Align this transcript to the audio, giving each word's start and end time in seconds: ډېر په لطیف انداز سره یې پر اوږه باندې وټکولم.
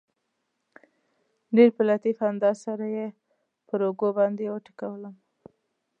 ډېر 1.55 1.69
په 1.77 1.81
لطیف 1.89 2.17
انداز 2.29 2.57
سره 2.65 2.85
یې 2.95 3.07
پر 3.67 3.79
اوږه 3.87 4.09
باندې 4.17 4.51
وټکولم. 4.53 5.15